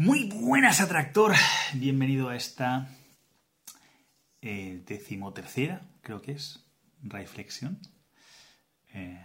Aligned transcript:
Muy 0.00 0.30
buenas, 0.30 0.80
atractor. 0.80 1.34
Bienvenido 1.74 2.30
a 2.30 2.34
esta 2.34 2.88
eh, 4.40 4.82
decimotercera, 4.86 5.82
creo 6.00 6.22
que 6.22 6.32
es, 6.32 6.64
reflexión. 7.02 7.78
Eh, 8.94 9.22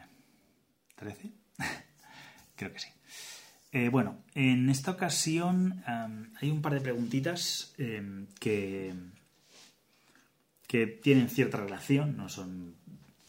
¿13? 0.99 1.31
creo 2.57 2.73
que 2.73 2.79
sí. 2.79 2.89
Eh, 3.71 3.87
bueno, 3.87 4.21
en 4.33 4.69
esta 4.69 4.91
ocasión 4.91 5.81
hay 6.41 6.51
un 6.51 6.61
par 6.61 6.73
de 6.73 6.81
preguntitas 6.81 7.73
em, 7.77 8.27
que, 8.41 8.93
que 10.67 10.87
tienen 10.87 11.29
cierta 11.29 11.55
relación, 11.55 12.17
no 12.17 12.27
son 12.27 12.75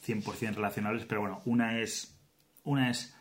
100% 0.04 0.56
relacionables, 0.56 1.04
pero 1.04 1.20
bueno, 1.20 1.42
una 1.44 1.78
es, 1.78 2.18
una 2.64 2.90
es 2.90 3.14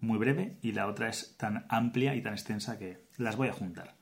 muy 0.00 0.18
breve 0.18 0.58
y 0.62 0.72
la 0.72 0.88
otra 0.88 1.08
es 1.08 1.36
tan 1.36 1.64
amplia 1.68 2.16
y 2.16 2.22
tan 2.22 2.32
extensa 2.32 2.76
que 2.76 3.05
las 3.18 3.36
voy 3.36 3.48
a 3.48 3.52
juntar. 3.52 3.94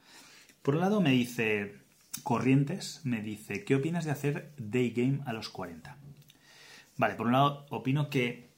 Por 0.62 0.74
un 0.74 0.80
lado 0.80 1.00
me 1.00 1.10
dice 1.10 1.76
Corrientes, 2.22 3.00
me 3.04 3.20
dice, 3.20 3.64
¿qué 3.64 3.74
opinas 3.74 4.04
de 4.04 4.10
hacer 4.10 4.52
day 4.56 4.90
game 4.90 5.20
a 5.26 5.32
los 5.32 5.48
40? 5.48 5.96
Vale, 6.96 7.14
por 7.14 7.26
un 7.26 7.32
lado 7.32 7.66
opino 7.70 8.08
que 8.08 8.50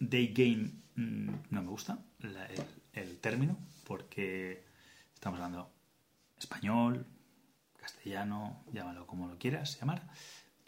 day 0.00 0.32
game 0.34 0.72
mm, 0.96 1.34
no 1.50 1.62
me 1.62 1.68
gusta 1.68 1.98
el, 2.92 3.18
término 3.20 3.58
porque 3.84 4.64
estamos 5.14 5.38
hablando 5.38 5.70
español, 6.36 7.06
castellano, 7.76 8.64
llámalo 8.72 9.06
como 9.06 9.28
lo 9.28 9.38
quieras 9.38 9.78
llamar, 9.80 10.02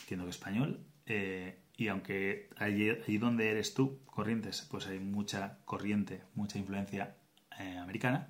entiendo 0.01 0.25
que 0.25 0.31
español, 0.31 0.87
eh, 1.07 1.61
y 1.77 1.89
aunque 1.89 2.51
allí, 2.57 2.91
allí 2.91 3.19
donde 3.19 3.51
eres 3.51 3.75
tú, 3.75 4.01
Corrientes, 4.07 4.67
pues 4.71 4.87
hay 4.87 4.99
mucha 4.99 5.59
corriente, 5.65 6.23
mucha 6.35 6.59
influencia 6.59 7.17
eh, 7.59 7.79
americana, 7.79 8.29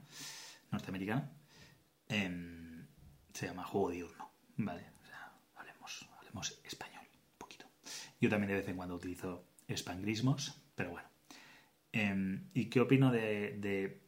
norteamericana, 0.70 1.30
em, 2.08 2.86
se 3.32 3.46
llama 3.46 3.64
juego 3.64 3.90
diurno, 3.90 4.30
¿vale? 4.56 4.86
O 5.02 5.06
sea, 5.06 5.32
hablemos, 5.56 6.08
hablemos 6.18 6.60
español, 6.64 7.04
un 7.04 7.38
poquito. 7.38 7.66
Yo 8.20 8.28
también 8.28 8.48
de 8.48 8.56
vez 8.56 8.68
en 8.68 8.76
cuando 8.76 8.94
utilizo 8.94 9.44
espanglismos, 9.68 10.60
pero 10.74 10.90
bueno. 10.90 11.08
Em, 11.92 12.48
¿Y 12.54 12.66
qué 12.66 12.80
opino 12.80 13.10
de, 13.10 13.56
de 13.58 14.02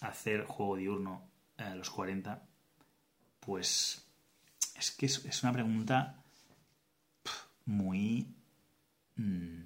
hacer 0.00 0.44
juego 0.44 0.76
diurno 0.76 1.30
a 1.56 1.74
los 1.74 1.90
40? 1.90 2.46
Pues 3.40 4.04
es 4.76 4.90
que 4.90 5.06
es, 5.06 5.42
una 5.42 5.52
pregunta 5.52 6.22
muy... 7.64 8.34
mm, 9.16 9.62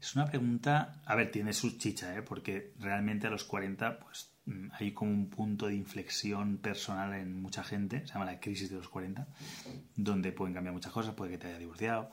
es 0.00 0.14
una 0.16 0.26
pregunta... 0.26 1.02
A 1.04 1.14
ver, 1.14 1.30
tiene 1.30 1.52
su 1.52 1.76
chicha, 1.76 2.16
¿eh? 2.16 2.22
Porque 2.22 2.72
realmente 2.78 3.26
a 3.26 3.30
los 3.30 3.44
40 3.44 3.98
pues 3.98 4.32
hay 4.72 4.92
como 4.92 5.10
un 5.12 5.28
punto 5.30 5.66
de 5.66 5.74
inflexión 5.74 6.58
personal 6.58 7.14
en 7.14 7.40
mucha 7.40 7.62
gente, 7.64 8.06
se 8.06 8.12
llama 8.14 8.24
la 8.24 8.40
crisis 8.40 8.70
de 8.70 8.76
los 8.76 8.88
40, 8.88 9.26
donde 9.96 10.32
pueden 10.32 10.54
cambiar 10.54 10.74
muchas 10.74 10.92
cosas, 10.92 11.14
puede 11.14 11.32
que 11.32 11.38
te 11.38 11.48
haya 11.48 11.58
divorciado, 11.58 12.10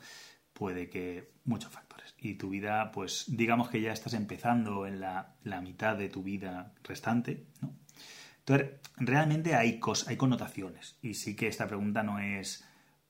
puede 0.53 0.89
que... 0.89 1.31
muchos 1.45 1.71
factores. 1.71 2.15
Y 2.19 2.35
tu 2.35 2.49
vida, 2.49 2.91
pues 2.91 3.25
digamos 3.27 3.69
que 3.69 3.81
ya 3.81 3.91
estás 3.91 4.13
empezando 4.13 4.85
en 4.87 4.99
la, 4.99 5.35
la 5.43 5.61
mitad 5.61 5.95
de 5.97 6.09
tu 6.09 6.23
vida 6.23 6.73
restante, 6.83 7.45
¿no? 7.61 7.73
Entonces, 8.39 8.71
realmente 8.97 9.55
hay, 9.55 9.79
cos- 9.79 10.07
hay 10.07 10.17
connotaciones. 10.17 10.97
Y 11.01 11.15
sí 11.15 11.35
que 11.35 11.47
esta 11.47 11.67
pregunta 11.67 12.03
no 12.03 12.19
es 12.19 12.63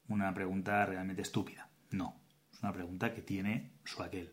una 0.07 0.33
pregunta 0.33 0.85
realmente 0.85 1.21
estúpida. 1.23 1.67
No. 1.91 2.15
Es 2.53 2.61
una 2.63 2.71
pregunta 2.71 3.13
que 3.13 3.21
tiene 3.21 3.71
su 3.83 4.01
aquel. 4.01 4.31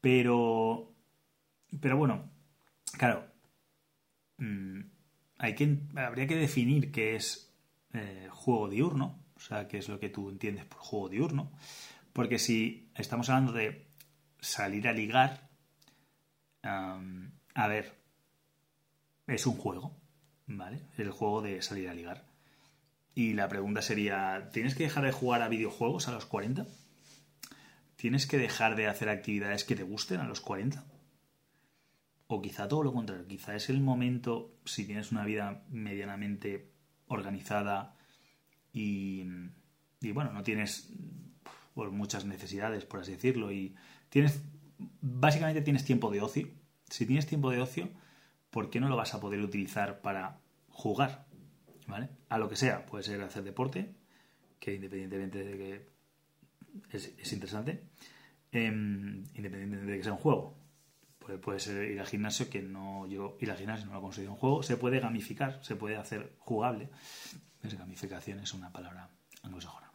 Pero. 0.00 0.92
Pero 1.80 1.96
bueno, 1.96 2.28
claro. 2.98 3.31
Mm, 4.44 4.80
hay 5.38 5.54
que, 5.54 5.78
habría 5.96 6.26
que 6.26 6.36
definir 6.36 6.92
qué 6.92 7.16
es 7.16 7.52
eh, 7.92 8.28
juego 8.30 8.68
diurno. 8.68 9.18
O 9.36 9.40
sea, 9.40 9.66
qué 9.66 9.78
es 9.78 9.88
lo 9.88 9.98
que 9.98 10.08
tú 10.08 10.30
entiendes 10.30 10.64
por 10.66 10.78
juego 10.78 11.08
diurno. 11.08 11.52
Porque 12.12 12.38
si 12.38 12.90
estamos 12.94 13.28
hablando 13.28 13.52
de 13.52 13.86
salir 14.40 14.86
a 14.88 14.92
ligar. 14.92 15.48
a 16.62 17.68
ver, 17.68 17.92
es 19.26 19.46
un 19.46 19.56
juego, 19.56 19.96
¿vale? 20.46 20.82
El 20.96 21.10
juego 21.10 21.42
de 21.42 21.62
salir 21.62 21.88
a 21.88 21.94
ligar. 21.94 22.24
Y 23.14 23.34
la 23.34 23.48
pregunta 23.48 23.82
sería, 23.82 24.50
¿tienes 24.52 24.74
que 24.74 24.84
dejar 24.84 25.04
de 25.04 25.12
jugar 25.12 25.42
a 25.42 25.48
videojuegos 25.48 26.08
a 26.08 26.12
los 26.12 26.26
40? 26.26 26.66
¿Tienes 27.96 28.26
que 28.26 28.38
dejar 28.38 28.74
de 28.74 28.86
hacer 28.86 29.08
actividades 29.08 29.64
que 29.64 29.76
te 29.76 29.82
gusten 29.82 30.20
a 30.20 30.26
los 30.26 30.40
40? 30.40 30.84
O 32.34 32.40
quizá 32.40 32.66
todo 32.66 32.82
lo 32.82 32.94
contrario, 32.94 33.26
quizá 33.28 33.54
es 33.54 33.68
el 33.68 33.82
momento, 33.82 34.56
si 34.64 34.86
tienes 34.86 35.12
una 35.12 35.22
vida 35.22 35.64
medianamente 35.68 36.72
organizada 37.06 37.94
y, 38.72 39.24
bueno, 40.00 40.32
no 40.32 40.42
tienes 40.42 40.94
por 41.74 41.90
muchas 41.90 42.24
necesidades, 42.24 42.86
por 42.86 43.00
así 43.00 43.12
decirlo, 43.12 43.52
y 43.52 43.74
tienes, 44.08 44.40
básicamente 45.02 45.60
tienes 45.60 45.84
tiempo 45.84 46.10
de 46.10 46.22
ocio. 46.22 46.48
Si 46.88 47.04
tienes 47.04 47.26
tiempo 47.26 47.50
de 47.50 47.60
ocio, 47.60 47.90
¿por 48.48 48.70
qué 48.70 48.80
no 48.80 48.88
lo 48.88 48.96
vas 48.96 49.12
a 49.12 49.20
poder 49.20 49.40
utilizar 49.42 50.00
para 50.00 50.40
jugar? 50.70 51.26
¿Vale? 51.86 52.08
A 52.30 52.38
lo 52.38 52.48
que 52.48 52.56
sea, 52.56 52.86
puede 52.86 53.04
ser 53.04 53.20
hacer 53.20 53.42
deporte, 53.42 53.92
que 54.58 54.76
independientemente 54.76 55.44
de 55.44 55.58
que 55.58 56.96
es, 56.96 57.12
es 57.18 57.32
interesante, 57.34 57.82
em, 58.52 59.22
independientemente 59.34 59.92
de 59.92 59.98
que 59.98 60.04
sea 60.04 60.14
un 60.14 60.18
juego. 60.18 60.61
Puede, 61.24 61.38
puede 61.38 61.60
ser 61.60 61.90
ir 61.90 62.00
al 62.00 62.06
gimnasio, 62.06 62.50
que 62.50 62.62
no 62.62 63.06
yo 63.06 63.36
ir 63.40 63.50
al 63.50 63.56
gimnasio 63.56 63.86
no 63.86 63.94
lo 63.94 64.00
considero 64.00 64.32
un 64.32 64.38
juego, 64.38 64.62
se 64.62 64.76
puede 64.76 64.98
gamificar, 64.98 65.60
se 65.62 65.76
puede 65.76 65.96
hacer 65.96 66.34
jugable. 66.38 66.88
Es 67.62 67.78
gamificación 67.78 68.40
es 68.40 68.54
una 68.54 68.72
palabra 68.72 69.08
anglosajona. 69.42 69.90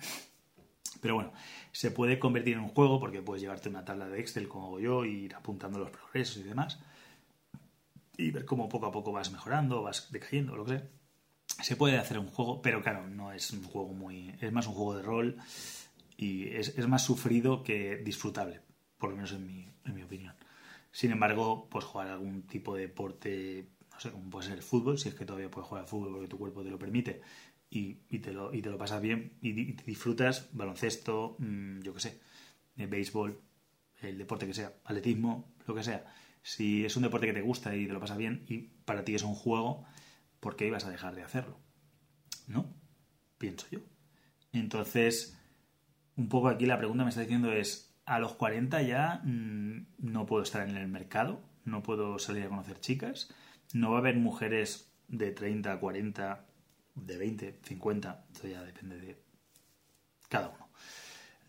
Pero 1.01 1.15
bueno, 1.15 1.33
se 1.71 1.91
puede 1.91 2.17
convertir 2.17 2.53
en 2.55 2.61
un 2.61 2.69
juego 2.69 2.99
porque 2.99 3.21
puedes 3.21 3.41
llevarte 3.41 3.69
una 3.69 3.85
tabla 3.85 4.07
de 4.07 4.19
Excel 4.19 4.47
como 4.47 4.67
hago 4.67 4.79
yo, 4.79 5.05
ir 5.05 5.35
apuntando 5.35 5.79
los 5.79 5.91
progresos 5.91 6.37
y 6.37 6.43
demás 6.43 6.79
y 8.17 8.31
ver 8.31 8.45
cómo 8.45 8.67
poco 8.67 8.87
a 8.87 8.91
poco 8.91 9.11
vas 9.11 9.31
mejorando, 9.31 9.83
vas 9.83 10.11
decayendo, 10.11 10.55
lo 10.55 10.65
que 10.65 10.71
sea. 10.71 10.87
Se 11.61 11.75
puede 11.75 11.97
hacer 11.97 12.19
un 12.19 12.27
juego, 12.27 12.61
pero 12.61 12.81
claro, 12.81 13.07
no 13.07 13.31
es 13.31 13.51
un 13.51 13.63
juego 13.63 13.93
muy. 13.93 14.35
Es 14.41 14.51
más 14.51 14.67
un 14.67 14.73
juego 14.73 14.95
de 14.95 15.03
rol 15.03 15.37
y 16.17 16.47
es, 16.49 16.77
es 16.77 16.87
más 16.87 17.03
sufrido 17.03 17.63
que 17.63 17.97
disfrutable, 17.97 18.61
por 18.97 19.09
lo 19.09 19.15
menos 19.15 19.31
en 19.31 19.45
mi, 19.45 19.71
en 19.85 19.93
mi 19.93 20.03
opinión. 20.03 20.35
Sin 20.97 21.11
embargo, 21.11 21.69
pues 21.69 21.85
jugar 21.85 22.07
algún 22.07 22.47
tipo 22.47 22.73
de 22.73 22.87
deporte, 22.87 23.67
no 23.91 23.99
sé, 23.99 24.09
como 24.09 24.31
puede 24.31 24.47
ser 24.47 24.57
el 24.57 24.63
fútbol, 24.63 24.97
si 24.97 25.09
es 25.09 25.13
que 25.13 25.25
todavía 25.25 25.51
puedes 25.51 25.67
jugar 25.67 25.83
al 25.83 25.87
fútbol 25.87 26.11
porque 26.11 26.27
tu 26.27 26.39
cuerpo 26.39 26.63
te 26.63 26.71
lo 26.71 26.79
permite 26.79 27.21
y, 27.69 27.99
y 28.09 28.17
te, 28.17 28.33
lo, 28.33 28.51
y 28.51 28.63
te 28.63 28.71
lo 28.71 28.79
pasas 28.79 28.99
bien 28.99 29.37
y, 29.39 29.51
disfrutas, 29.73 30.49
baloncesto, 30.53 31.35
mm, 31.37 31.81
yo 31.81 31.93
qué 31.93 31.99
sé, 31.99 32.19
eh, 32.77 32.87
béisbol, 32.87 33.39
el 34.01 34.17
deporte 34.17 34.47
que 34.47 34.55
sea, 34.55 34.73
atletismo, 34.85 35.53
lo 35.67 35.75
que 35.75 35.83
sea. 35.83 36.03
Si 36.41 36.83
es 36.83 36.97
un 36.97 37.03
deporte 37.03 37.27
que 37.27 37.33
te 37.33 37.41
gusta 37.43 37.75
y 37.75 37.85
te 37.85 37.93
lo 37.93 37.99
pasas 37.99 38.17
bien 38.17 38.43
y 38.47 38.57
para 38.57 39.05
ti 39.05 39.13
es 39.13 39.21
un 39.21 39.35
juego, 39.35 39.85
¿por 40.39 40.55
qué 40.55 40.65
ibas 40.65 40.85
a 40.85 40.89
dejar 40.89 41.13
de 41.13 41.21
hacerlo? 41.21 41.59
¿No? 42.47 42.73
Pienso 43.37 43.67
yo. 43.69 43.81
Entonces, 44.51 45.37
un 46.15 46.27
poco 46.27 46.47
aquí 46.47 46.65
la 46.65 46.79
pregunta 46.79 47.03
me 47.03 47.11
está 47.11 47.21
diciendo 47.21 47.53
es, 47.53 47.86
a 48.07 48.19
los 48.19 48.33
40 48.33 48.81
ya 48.83 49.21
mm, 49.23 49.85
no 49.99 50.25
puedo 50.25 50.41
estar 50.41 50.67
en 50.67 50.77
el 50.77 50.87
mercado, 50.87 51.41
no 51.65 51.83
puedo 51.83 52.17
salir 52.17 52.45
a 52.45 52.49
conocer 52.49 52.79
chicas, 52.79 53.29
no 53.73 53.91
va 53.91 53.97
a 53.97 53.99
haber 53.99 54.15
mujeres 54.15 54.89
de 55.09 55.31
30, 55.31 55.79
40, 55.79 56.45
de 56.95 57.17
20, 57.17 57.59
50, 57.63 58.25
esto 58.33 58.47
ya 58.47 58.63
depende 58.63 58.97
de 58.97 59.21
cada 60.29 60.49
uno. 60.49 60.69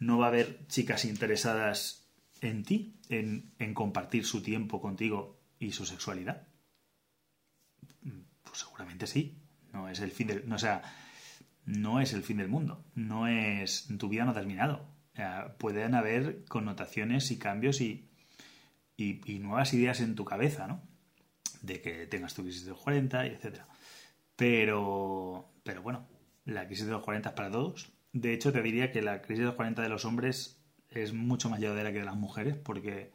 No 0.01 0.19
va 0.19 0.27
a 0.27 0.29
haber 0.29 0.67
chicas 0.67 1.05
interesadas 1.05 2.09
en 2.41 2.65
ti, 2.65 2.97
en, 3.09 3.75
compartir 3.75 4.27
su 4.27 4.43
tiempo 4.43 4.81
contigo 4.81 5.41
y 5.59 5.73
su 5.73 5.87
sexualidad. 5.87 6.47
Pues 8.45 8.59
seguramente 8.59 9.07
sí. 9.07 9.39
No 9.73 9.89
es 9.89 10.01
el 10.01 10.11
fin 10.11 10.29
del. 10.29 10.49
No, 10.49 10.55
o 10.55 10.59
sea, 10.59 10.83
no 11.67 12.01
es 12.01 12.13
el 12.13 12.23
fin 12.23 12.39
del 12.39 12.49
mundo. 12.49 12.85
No 12.95 13.27
es. 13.27 13.89
Tu 13.99 14.09
vida 14.09 14.25
no 14.25 14.31
ha 14.31 14.35
terminado. 14.35 14.98
Pueden 15.59 15.95
haber 15.95 16.45
connotaciones 16.45 17.31
y 17.31 17.39
cambios 17.39 17.81
y, 17.81 18.09
y, 18.97 19.39
nuevas 19.41 19.75
ideas 19.75 20.01
en 20.01 20.15
tu 20.15 20.25
cabeza, 20.25 20.67
¿no? 20.67 20.83
De 21.63 21.81
que 21.81 22.07
tengas 22.07 22.35
tu 22.35 22.43
crisis 22.43 22.65
de 22.65 22.71
los 22.71 22.81
40 22.81 23.27
y 23.27 23.31
etcétera. 23.31 23.67
Pero. 24.37 25.51
Pero 25.65 25.83
bueno, 25.83 26.07
la 26.45 26.67
crisis 26.67 26.87
de 26.87 26.93
los 26.93 27.03
40 27.03 27.31
es 27.31 27.35
para 27.35 27.51
todos. 27.51 27.93
De 28.13 28.33
hecho, 28.33 28.53
te 28.53 28.63
diría 28.63 28.91
que 28.91 29.03
la 29.03 29.21
crisis 29.21 29.41
de 29.41 29.47
los 29.47 29.55
40 29.55 29.83
de 29.83 29.89
los 29.89 30.05
hombres 30.05 30.63
es 30.89 31.13
mucho 31.13 31.51
más 31.51 31.61
llevadera 31.61 31.93
que 31.93 31.99
de 31.99 32.05
las 32.05 32.17
mujeres 32.17 32.57
porque 32.57 33.13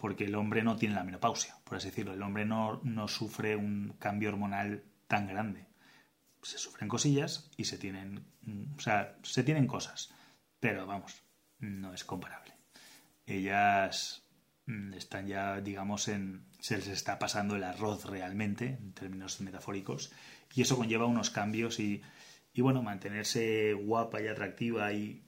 porque 0.00 0.24
el 0.24 0.34
hombre 0.34 0.62
no 0.62 0.76
tiene 0.76 0.94
la 0.94 1.04
menopausia, 1.04 1.56
por 1.62 1.76
así 1.76 1.88
decirlo. 1.88 2.14
El 2.14 2.22
hombre 2.22 2.46
no, 2.46 2.80
no 2.84 3.06
sufre 3.06 3.54
un 3.54 3.96
cambio 3.98 4.30
hormonal 4.30 4.82
tan 5.06 5.26
grande. 5.26 5.66
Se 6.42 6.56
sufren 6.56 6.88
cosillas 6.88 7.50
y 7.58 7.66
se 7.66 7.76
tienen, 7.76 8.24
o 8.76 8.80
sea, 8.80 9.18
se 9.22 9.44
tienen 9.44 9.66
cosas, 9.66 10.10
pero 10.60 10.86
vamos, 10.86 11.24
no 11.58 11.92
es 11.92 12.04
comparable. 12.04 12.54
Ellas 13.26 14.24
mm, 14.66 14.94
están 14.94 15.26
ya, 15.26 15.60
digamos, 15.60 16.08
en. 16.08 16.46
se 16.60 16.76
les 16.76 16.88
está 16.88 17.18
pasando 17.18 17.56
el 17.56 17.64
arroz 17.64 18.04
realmente, 18.04 18.78
en 18.80 18.92
términos 18.92 19.40
metafóricos, 19.40 20.12
y 20.54 20.62
eso 20.62 20.76
conlleva 20.76 21.06
unos 21.06 21.30
cambios 21.30 21.80
y, 21.80 22.02
y 22.52 22.60
bueno, 22.60 22.82
mantenerse 22.82 23.72
guapa 23.72 24.20
y 24.20 24.28
atractiva 24.28 24.92
y, 24.92 25.24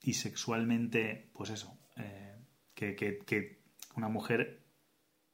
y 0.00 0.14
sexualmente, 0.14 1.30
pues 1.32 1.50
eso, 1.50 1.78
eh, 1.96 2.36
que, 2.74 2.96
que, 2.96 3.18
que 3.18 3.62
una 3.94 4.08
mujer 4.08 4.62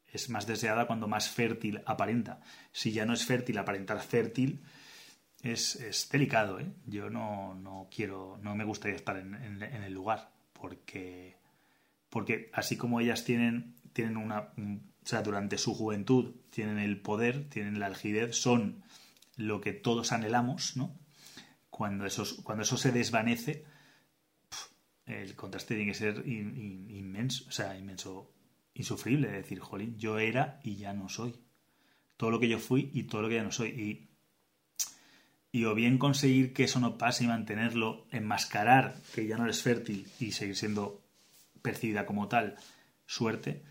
es 0.07 0.31
más 0.31 0.47
deseada 0.47 0.87
cuando 0.87 1.09
más 1.09 1.29
fértil 1.29 1.83
aparenta. 1.87 2.41
Si 2.73 2.93
ya 2.93 3.07
no 3.07 3.13
es 3.13 3.25
fértil, 3.25 3.59
aparentar 3.59 4.01
fértil 4.01 4.63
es, 5.43 5.77
es 5.77 6.09
delicado. 6.11 6.61
¿eh? 6.61 6.71
Yo 6.87 7.11
no, 7.11 7.55
no, 7.55 7.89
quiero, 7.95 8.39
no 8.43 8.55
me 8.55 8.65
gustaría 8.65 8.97
estar 8.97 9.17
en, 9.17 9.35
en, 9.35 9.83
el 9.83 9.93
lugar, 9.93 10.31
porque, 10.53 11.37
porque 12.09 12.51
así 12.53 12.77
como 12.77 13.01
ellas 13.01 13.25
tienen, 13.25 13.77
tienen 13.93 14.17
una, 14.17 14.53
o 14.59 15.07
sea, 15.07 15.23
durante 15.23 15.59
su 15.59 15.75
juventud 15.75 16.35
tienen 16.51 16.79
el 16.79 17.01
poder, 17.01 17.49
tienen 17.49 17.79
la 17.81 17.87
algidez, 17.87 18.37
son 18.37 18.83
lo 19.37 19.61
que 19.61 19.73
todos 19.73 20.13
anhelamos, 20.13 20.77
¿no? 20.77 20.99
Cuando 21.71 22.07
eso, 22.07 22.25
cuando 22.43 22.65
eso 22.65 22.77
se 22.77 22.91
desvanece, 22.91 23.65
el 25.07 25.35
contraste 25.37 25.77
tiene 25.77 25.93
que 25.93 25.99
ser 25.99 26.27
in, 26.27 26.57
in, 26.57 26.91
inmenso, 26.91 27.45
o 27.49 27.53
sea, 27.53 27.79
inmenso, 27.79 28.33
insufrible, 28.75 29.31
decir, 29.31 29.61
jolín, 29.61 29.97
yo 29.97 30.19
era 30.19 30.61
y 30.65 30.77
ya 30.77 30.93
no 30.93 31.09
soy. 31.09 31.35
Todo 32.17 32.31
lo 32.31 32.41
que 32.41 32.49
yo 32.49 32.59
fui 32.59 32.91
y 32.93 33.05
todo 33.05 33.23
lo 33.23 33.29
que 33.29 33.37
ya 33.37 33.45
no 33.45 33.53
soy. 33.53 33.69
Y, 33.69 34.08
y 35.51 35.65
o 35.65 35.75
bien 35.75 35.99
conseguir 35.99 36.53
que 36.53 36.65
eso 36.65 36.81
no 36.81 36.99
pase 36.99 37.25
y 37.25 37.27
mantenerlo, 37.27 38.07
enmascarar 38.11 38.97
que 39.15 39.27
ya 39.27 39.37
no 39.37 39.45
eres 39.45 39.63
fértil 39.63 40.07
y 40.21 40.33
seguir 40.33 40.57
siendo 40.57 41.03
percibida 41.63 42.07
como 42.07 42.29
tal, 42.29 42.57
suerte. 43.07 43.63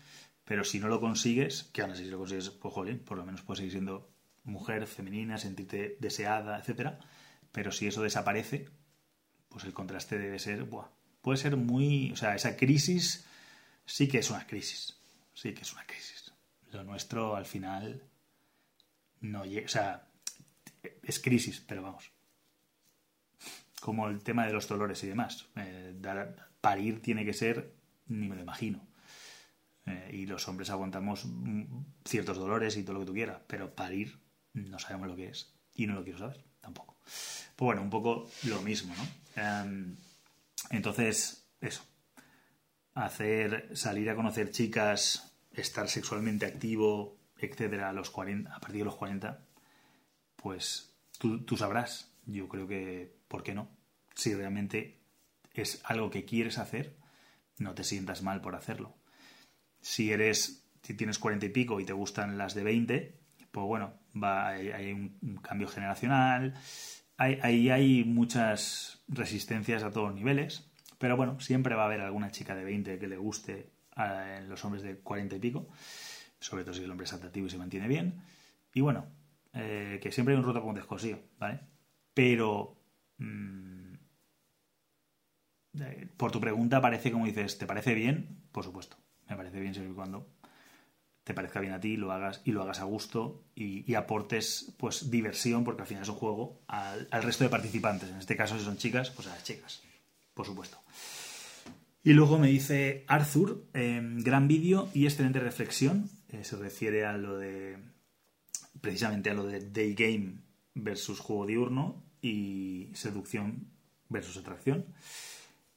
Pero 0.44 0.64
si 0.64 0.80
no 0.80 0.88
lo 0.88 1.00
consigues, 1.00 1.64
que 1.72 1.82
aún 1.82 1.92
así 1.92 2.04
si 2.04 2.10
lo 2.10 2.18
consigues, 2.18 2.50
pues 2.50 2.74
jolín, 2.74 2.98
por 2.98 3.18
lo 3.18 3.24
menos 3.24 3.42
puedes 3.42 3.58
seguir 3.58 3.72
siendo 3.72 4.10
mujer, 4.44 4.86
femenina, 4.86 5.38
sentirte 5.38 5.96
deseada, 6.00 6.58
etc. 6.58 6.94
Pero 7.52 7.70
si 7.70 7.86
eso 7.86 8.02
desaparece, 8.02 8.68
pues 9.48 9.64
el 9.64 9.72
contraste 9.72 10.18
debe 10.18 10.38
ser, 10.38 10.64
buah, 10.64 10.88
puede 11.22 11.38
ser 11.38 11.56
muy, 11.56 12.10
o 12.12 12.16
sea, 12.16 12.34
esa 12.34 12.56
crisis 12.56 13.26
sí 13.84 14.08
que 14.08 14.18
es 14.18 14.30
una 14.30 14.46
crisis, 14.46 14.96
sí 15.34 15.54
que 15.54 15.62
es 15.62 15.72
una 15.72 15.84
crisis. 15.84 16.32
Lo 16.72 16.82
nuestro 16.82 17.36
al 17.36 17.46
final 17.46 18.02
no 19.20 19.44
llega, 19.44 19.66
o 19.66 19.68
sea, 19.68 20.07
es 21.02 21.20
crisis, 21.20 21.62
pero 21.66 21.82
vamos. 21.82 22.10
Como 23.80 24.08
el 24.08 24.22
tema 24.22 24.46
de 24.46 24.52
los 24.52 24.68
dolores 24.68 25.02
y 25.04 25.08
demás. 25.08 25.46
Eh, 25.56 25.94
parir 26.60 27.00
tiene 27.00 27.24
que 27.24 27.32
ser, 27.32 27.74
ni 28.06 28.28
me 28.28 28.36
lo 28.36 28.42
imagino. 28.42 28.86
Eh, 29.86 30.10
y 30.12 30.26
los 30.26 30.46
hombres 30.48 30.70
aguantamos 30.70 31.26
ciertos 32.04 32.36
dolores 32.36 32.76
y 32.76 32.82
todo 32.82 32.94
lo 32.94 33.00
que 33.00 33.06
tú 33.06 33.14
quieras, 33.14 33.40
pero 33.46 33.74
parir 33.74 34.18
no 34.54 34.78
sabemos 34.78 35.08
lo 35.08 35.16
que 35.16 35.28
es. 35.28 35.54
Y 35.74 35.86
no 35.86 35.94
lo 35.94 36.02
quiero 36.02 36.18
saber 36.18 36.44
tampoco. 36.60 36.98
Pues 37.04 37.66
bueno, 37.66 37.82
un 37.82 37.90
poco 37.90 38.28
lo 38.44 38.60
mismo, 38.62 38.94
¿no? 38.94 39.62
Um, 39.64 39.96
entonces, 40.70 41.46
eso. 41.60 41.82
Hacer, 42.94 43.76
salir 43.76 44.10
a 44.10 44.16
conocer 44.16 44.50
chicas, 44.50 45.32
estar 45.52 45.88
sexualmente 45.88 46.46
activo, 46.46 47.16
etcétera, 47.38 47.90
a, 47.90 47.92
los 47.92 48.10
40, 48.10 48.54
a 48.54 48.60
partir 48.60 48.80
de 48.80 48.84
los 48.84 48.96
40, 48.96 49.40
pues 50.42 50.94
tú, 51.18 51.56
sabrás. 51.56 52.10
Yo 52.26 52.48
creo 52.48 52.66
que, 52.66 53.12
¿por 53.28 53.42
qué 53.42 53.54
no? 53.54 53.68
Si 54.14 54.34
realmente 54.34 55.00
es 55.54 55.80
algo 55.84 56.10
que 56.10 56.24
quieres 56.24 56.58
hacer, 56.58 56.96
no 57.58 57.74
te 57.74 57.84
sientas 57.84 58.22
mal 58.22 58.40
por 58.40 58.54
hacerlo. 58.54 58.94
Si 59.80 60.12
eres, 60.12 60.64
si 60.82 60.94
tienes 60.94 61.18
40 61.18 61.46
y 61.46 61.48
pico 61.50 61.80
y 61.80 61.84
te 61.84 61.92
gustan 61.92 62.38
las 62.38 62.54
de 62.54 62.62
20, 62.62 63.20
pues 63.50 63.66
bueno, 63.66 63.94
va, 64.14 64.48
hay, 64.48 64.70
hay 64.70 64.92
un, 64.92 65.38
cambio 65.42 65.68
generacional, 65.68 66.54
ahí 67.16 67.38
hay, 67.42 67.70
hay, 67.70 68.04
muchas 68.04 69.02
resistencias 69.08 69.82
a 69.82 69.90
todos 69.90 70.14
niveles, 70.14 70.70
pero 70.98 71.16
bueno, 71.16 71.40
siempre 71.40 71.74
va 71.74 71.82
a 71.82 71.86
haber 71.86 72.00
alguna 72.00 72.30
chica 72.30 72.54
de 72.54 72.64
20 72.64 72.98
que 72.98 73.08
le 73.08 73.16
guste 73.16 73.70
a 73.96 74.40
los 74.46 74.64
hombres 74.64 74.82
de 74.82 74.98
40 74.98 75.36
y 75.36 75.40
pico, 75.40 75.68
sobre 76.38 76.64
todo 76.64 76.74
si 76.74 76.84
el 76.84 76.90
hombre 76.90 77.06
es 77.06 77.12
atractivo 77.12 77.46
y 77.46 77.50
se 77.50 77.58
mantiene 77.58 77.88
bien, 77.88 78.22
y 78.74 78.80
bueno, 78.80 79.06
eh, 79.52 79.98
que 80.02 80.12
siempre 80.12 80.34
hay 80.34 80.40
un 80.40 80.46
roto 80.46 80.60
con 80.60 80.70
un 80.70 80.76
descosío, 80.76 81.18
¿vale? 81.38 81.60
Pero... 82.14 82.76
Mmm, 83.18 83.78
por 86.16 86.32
tu 86.32 86.40
pregunta 86.40 86.80
parece 86.80 87.12
como 87.12 87.26
dices, 87.26 87.58
¿te 87.58 87.66
parece 87.66 87.94
bien? 87.94 88.42
Por 88.52 88.64
supuesto, 88.64 88.96
me 89.28 89.36
parece 89.36 89.60
bien 89.60 89.74
siempre 89.74 89.92
y 89.92 89.94
cuando 89.94 90.26
te 91.24 91.34
parezca 91.34 91.60
bien 91.60 91.74
a 91.74 91.80
ti, 91.80 91.96
lo 91.96 92.10
hagas 92.10 92.40
y 92.44 92.52
lo 92.52 92.62
hagas 92.62 92.80
a 92.80 92.84
gusto 92.84 93.44
y, 93.54 93.94
aportes 93.94 94.74
pues 94.78 95.10
diversión, 95.10 95.62
porque 95.62 95.82
al 95.82 95.86
final 95.86 96.02
es 96.02 96.08
un 96.08 96.14
juego 96.14 96.62
al, 96.66 97.06
resto 97.22 97.44
de 97.44 97.50
participantes. 97.50 98.08
En 98.08 98.16
este 98.16 98.34
caso, 98.34 98.58
si 98.58 98.64
son 98.64 98.78
chicas, 98.78 99.10
pues 99.10 99.28
a 99.28 99.34
las 99.34 99.44
chicas, 99.44 99.82
por 100.32 100.46
supuesto. 100.46 100.78
Y 102.02 102.14
luego 102.14 102.38
me 102.38 102.48
dice 102.48 103.04
Arthur, 103.08 103.62
eh, 103.74 104.00
gran 104.02 104.48
vídeo 104.48 104.88
y 104.94 105.04
excelente 105.04 105.38
reflexión. 105.38 106.08
Eh, 106.30 106.44
se 106.44 106.56
refiere 106.56 107.04
a 107.04 107.18
lo 107.18 107.36
de 107.36 107.76
precisamente 108.80 109.30
a 109.30 109.34
lo 109.34 109.44
de 109.44 109.60
day 109.60 109.94
game 109.94 110.42
versus 110.74 111.20
juego 111.20 111.46
diurno 111.46 112.04
y 112.20 112.90
seducción 112.94 113.70
versus 114.08 114.36
atracción. 114.36 114.86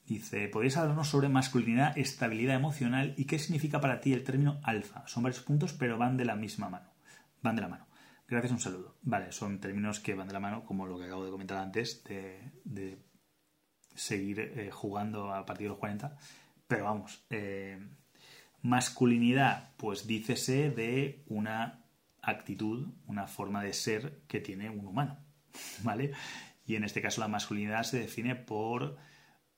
Dice, 0.04 0.48
¿podéis 0.48 0.76
hablarnos 0.76 1.08
sobre 1.08 1.28
masculinidad, 1.28 1.96
estabilidad 1.96 2.56
emocional 2.56 3.14
y 3.16 3.24
qué 3.24 3.38
significa 3.38 3.80
para 3.80 4.00
ti 4.00 4.12
el 4.12 4.24
término 4.24 4.60
alfa? 4.64 5.06
Son 5.06 5.22
varios 5.22 5.42
puntos, 5.42 5.72
pero 5.72 5.96
van 5.96 6.16
de 6.16 6.24
la 6.24 6.34
misma 6.34 6.68
mano. 6.68 6.90
Van 7.40 7.56
de 7.56 7.62
la 7.62 7.68
mano. 7.68 7.86
Gracias, 8.26 8.52
un 8.52 8.60
saludo. 8.60 8.96
Vale, 9.02 9.30
son 9.30 9.60
términos 9.60 10.00
que 10.00 10.14
van 10.14 10.26
de 10.26 10.32
la 10.32 10.40
mano, 10.40 10.64
como 10.64 10.86
lo 10.86 10.98
que 10.98 11.04
acabo 11.04 11.24
de 11.24 11.30
comentar 11.30 11.58
antes, 11.58 12.02
de, 12.04 12.52
de 12.64 12.98
seguir 13.94 14.40
eh, 14.40 14.70
jugando 14.72 15.32
a 15.32 15.44
partir 15.46 15.66
de 15.66 15.70
los 15.70 15.78
40. 15.78 16.16
Pero 16.66 16.84
vamos, 16.84 17.24
eh, 17.30 17.78
masculinidad, 18.62 19.74
pues 19.76 20.06
dícese 20.06 20.70
de 20.70 21.24
una 21.28 21.81
actitud, 22.22 22.88
una 23.06 23.26
forma 23.26 23.62
de 23.62 23.72
ser 23.72 24.22
que 24.28 24.40
tiene 24.40 24.70
un 24.70 24.86
humano, 24.86 25.18
¿vale? 25.82 26.12
Y 26.64 26.76
en 26.76 26.84
este 26.84 27.02
caso 27.02 27.20
la 27.20 27.28
masculinidad 27.28 27.82
se 27.82 27.98
define 27.98 28.36
por 28.36 28.96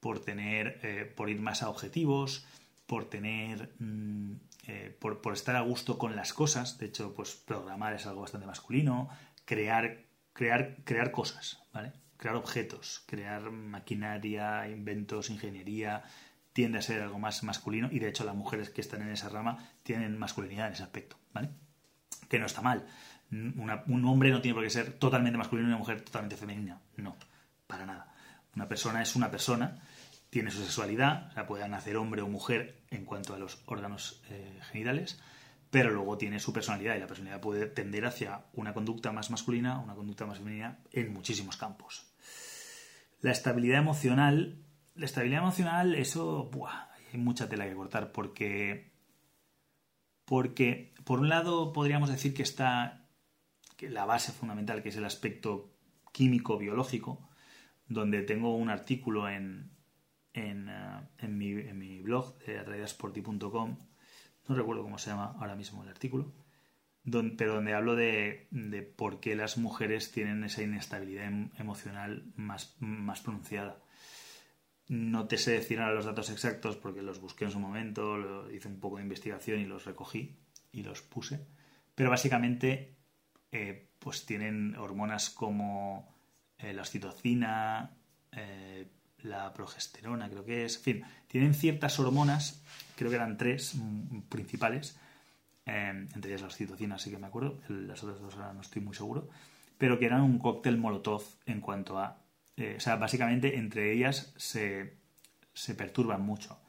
por 0.04 0.20
tener, 0.20 0.80
eh, 0.82 1.10
por 1.16 1.30
ir 1.30 1.40
más 1.40 1.62
a 1.62 1.70
objetivos, 1.70 2.44
por 2.84 3.08
tener, 3.08 3.74
mmm, 3.78 4.34
eh, 4.66 4.94
por, 5.00 5.22
por, 5.22 5.32
estar 5.32 5.56
a 5.56 5.62
gusto 5.62 5.96
con 5.96 6.14
las 6.14 6.34
cosas. 6.34 6.76
De 6.76 6.84
hecho, 6.84 7.14
pues 7.14 7.34
programar 7.36 7.94
es 7.94 8.04
algo 8.04 8.20
bastante 8.20 8.46
masculino. 8.46 9.08
Crear, 9.46 10.04
crear, 10.34 10.76
crear 10.84 11.10
cosas, 11.10 11.62
¿vale? 11.72 11.94
Crear 12.18 12.36
objetos, 12.36 13.02
crear 13.06 13.50
maquinaria, 13.50 14.68
inventos, 14.68 15.30
ingeniería, 15.30 16.02
tiende 16.52 16.76
a 16.76 16.82
ser 16.82 17.00
algo 17.00 17.18
más 17.18 17.42
masculino 17.42 17.88
y 17.90 17.98
de 17.98 18.10
hecho 18.10 18.24
las 18.24 18.36
mujeres 18.36 18.68
que 18.68 18.82
están 18.82 19.00
en 19.00 19.08
esa 19.08 19.30
rama 19.30 19.70
tienen 19.84 20.18
masculinidad 20.18 20.66
en 20.66 20.74
ese 20.74 20.82
aspecto, 20.82 21.16
¿vale? 21.32 21.48
Que 22.28 22.38
no 22.38 22.46
está 22.46 22.62
mal. 22.62 22.86
Un 23.30 24.04
hombre 24.04 24.30
no 24.30 24.40
tiene 24.40 24.54
por 24.54 24.64
qué 24.64 24.70
ser 24.70 24.92
totalmente 24.92 25.38
masculino 25.38 25.68
y 25.68 25.70
una 25.70 25.78
mujer 25.78 26.02
totalmente 26.02 26.36
femenina. 26.36 26.80
No, 26.96 27.16
para 27.66 27.86
nada. 27.86 28.12
Una 28.54 28.68
persona 28.68 29.02
es 29.02 29.16
una 29.16 29.30
persona 29.30 29.80
tiene 30.34 30.50
su 30.50 30.64
sexualidad, 30.64 31.28
o 31.28 31.32
sea, 31.32 31.46
puede 31.46 31.68
nacer 31.68 31.96
hombre 31.96 32.20
o 32.20 32.26
mujer 32.26 32.82
en 32.90 33.04
cuanto 33.04 33.34
a 33.34 33.38
los 33.38 33.62
órganos 33.66 34.20
eh, 34.30 34.58
genitales, 34.72 35.20
pero 35.70 35.92
luego 35.92 36.18
tiene 36.18 36.40
su 36.40 36.52
personalidad 36.52 36.96
y 36.96 36.98
la 36.98 37.06
personalidad 37.06 37.40
puede 37.40 37.66
tender 37.66 38.04
hacia 38.04 38.40
una 38.52 38.74
conducta 38.74 39.12
más 39.12 39.30
masculina, 39.30 39.78
una 39.78 39.94
conducta 39.94 40.26
más 40.26 40.38
femenina 40.38 40.80
en 40.90 41.12
muchísimos 41.12 41.56
campos. 41.56 42.12
La 43.20 43.30
estabilidad 43.30 43.78
emocional, 43.78 44.58
la 44.96 45.04
estabilidad 45.04 45.42
emocional, 45.42 45.94
eso, 45.94 46.50
buah, 46.50 46.88
hay 47.12 47.20
mucha 47.20 47.48
tela 47.48 47.68
que 47.68 47.76
cortar 47.76 48.10
porque, 48.10 48.90
porque 50.24 50.94
por 51.04 51.20
un 51.20 51.28
lado 51.28 51.72
podríamos 51.72 52.08
decir 52.08 52.34
que 52.34 52.42
está 52.42 53.06
la 53.80 54.06
base 54.06 54.32
fundamental, 54.32 54.82
que 54.82 54.88
es 54.88 54.96
el 54.96 55.04
aspecto 55.04 55.74
químico 56.12 56.58
biológico, 56.58 57.28
donde 57.88 58.22
tengo 58.22 58.56
un 58.56 58.70
artículo 58.70 59.28
en, 59.28 59.70
en, 60.32 60.68
uh, 60.68 61.06
en, 61.18 61.38
mi, 61.38 61.50
en, 61.52 61.78
mi, 61.78 62.00
blog 62.00 62.38
de 62.44 62.58
atraidasporti.com, 62.58 63.76
no 64.48 64.54
recuerdo 64.54 64.82
cómo 64.82 64.98
se 64.98 65.10
llama 65.10 65.34
ahora 65.38 65.56
mismo 65.56 65.82
el 65.82 65.88
artículo, 65.88 66.32
pero 67.36 67.54
donde 67.54 67.74
hablo 67.74 67.96
de, 67.96 68.46
de, 68.50 68.82
por 68.82 69.20
qué 69.20 69.36
las 69.36 69.58
mujeres 69.58 70.10
tienen 70.10 70.42
esa 70.44 70.62
inestabilidad 70.62 71.26
em, 71.26 71.50
emocional 71.58 72.32
más, 72.36 72.76
más 72.80 73.20
pronunciada. 73.20 73.82
No 74.88 75.26
te 75.26 75.38
sé 75.38 75.52
decir 75.52 75.80
ahora 75.80 75.94
los 75.94 76.04
datos 76.04 76.30
exactos 76.30 76.76
porque 76.76 77.02
los 77.02 77.20
busqué 77.20 77.46
en 77.46 77.50
su 77.50 77.58
momento, 77.58 78.50
hice 78.50 78.68
un 78.68 78.80
poco 78.80 78.96
de 78.96 79.02
investigación 79.02 79.60
y 79.60 79.64
los 79.64 79.84
recogí 79.84 80.36
y 80.72 80.82
los 80.82 81.02
puse. 81.02 81.46
Pero 81.94 82.10
básicamente, 82.10 82.94
eh, 83.52 83.88
pues 83.98 84.26
tienen 84.26 84.76
hormonas 84.76 85.30
como 85.30 86.12
eh, 86.58 86.72
la 86.72 86.82
oxitocina, 86.82 87.96
eh, 88.32 88.86
la 89.22 89.52
progesterona, 89.52 90.28
creo 90.28 90.44
que 90.44 90.64
es. 90.64 90.76
En 90.76 90.82
fin, 90.82 91.04
tienen 91.26 91.54
ciertas 91.54 91.98
hormonas, 91.98 92.62
creo 92.96 93.10
que 93.10 93.16
eran 93.16 93.36
tres 93.36 93.76
principales, 94.28 94.98
eh, 95.66 96.06
entre 96.14 96.30
ellas 96.30 96.42
las 96.42 96.56
citocinas, 96.56 97.02
sí 97.02 97.10
que 97.10 97.18
me 97.18 97.26
acuerdo, 97.26 97.58
las 97.68 98.02
otras 98.02 98.20
dos 98.20 98.34
ahora 98.34 98.52
no 98.52 98.60
estoy 98.60 98.82
muy 98.82 98.94
seguro, 98.94 99.28
pero 99.78 99.98
que 99.98 100.06
eran 100.06 100.20
un 100.20 100.38
cóctel 100.38 100.76
molotov 100.76 101.22
en 101.46 101.60
cuanto 101.60 101.98
a. 101.98 102.18
Eh, 102.56 102.74
o 102.76 102.80
sea, 102.80 102.96
básicamente 102.96 103.56
entre 103.58 103.92
ellas 103.92 104.32
se, 104.36 104.98
se 105.52 105.74
perturban 105.74 106.22
mucho. 106.22 106.60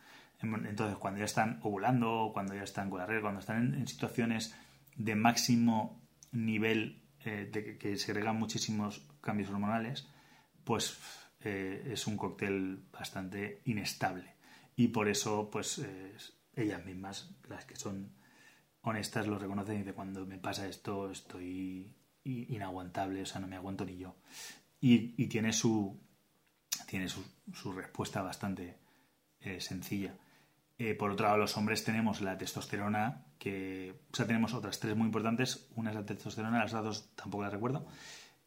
Entonces, 0.42 0.98
cuando 0.98 1.20
ya 1.20 1.26
están 1.26 1.60
ovulando, 1.64 2.30
cuando 2.34 2.54
ya 2.54 2.64
están 2.64 2.90
con 2.90 3.00
la 3.00 3.06
regla, 3.06 3.24
cuando 3.24 3.40
están 3.40 3.74
en, 3.74 3.88
situaciones 3.88 4.56
de 4.96 5.16
máximo 5.16 6.04
nivel 6.32 7.02
eh, 7.24 7.50
de 7.52 7.78
que, 7.78 7.98
se 7.98 8.12
agregan 8.12 8.38
muchísimos 8.38 9.08
cambios 9.22 9.50
hormonales, 9.50 10.08
pues 10.64 11.00
eh, 11.40 11.90
es 11.92 12.06
un 12.06 12.18
cóctel 12.18 12.84
bastante 12.92 13.62
inestable. 13.66 14.36
Y 14.76 14.90
por 14.90 15.08
eso, 15.08 15.50
pues 15.50 15.82
ellas 16.56 16.86
mismas, 16.86 17.34
las 17.48 17.66
que 17.66 17.78
son 17.78 18.14
honestas, 18.82 19.26
lo 19.26 19.40
reconocen 19.40 19.80
y 19.80 19.84
de 19.84 19.94
cuando 19.94 20.26
me 20.26 20.38
pasa 20.38 20.68
esto 20.68 21.10
estoy 21.10 21.96
inaguantable, 22.24 23.22
o 23.22 23.26
sea, 23.26 23.40
no 23.40 23.48
me 23.48 23.56
aguanto 23.56 23.86
ni 23.86 23.98
yo. 23.98 24.16
Y, 24.88 25.26
tiene 25.30 25.52
su 25.52 26.00
tiene 26.88 27.10
su, 27.10 27.72
respuesta 27.74 28.22
bastante 28.22 28.78
eh, 29.40 29.60
sencilla. 29.60 30.16
Eh, 30.78 30.94
por 30.94 31.10
otro 31.10 31.26
lado, 31.26 31.40
los 31.40 31.58
hombres 31.58 31.84
tenemos 31.84 32.22
la 32.22 32.38
testosterona, 32.38 33.26
que, 33.40 33.96
o 34.12 34.16
sea, 34.16 34.28
tenemos 34.28 34.54
otras 34.54 34.80
tres 34.80 34.96
muy 34.96 35.08
importantes. 35.08 35.68
Una 35.76 35.90
es 35.90 35.96
la 35.96 36.06
testosterona, 36.06 36.60
las 36.60 36.72
dos 36.72 37.10
tampoco 37.16 37.44
las 37.44 37.54
recuerdo. 37.54 37.88